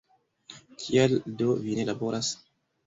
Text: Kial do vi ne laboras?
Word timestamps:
Kial 0.85 1.15
do 1.43 1.53
vi 1.67 1.79
ne 1.83 1.89
laboras? 1.93 2.35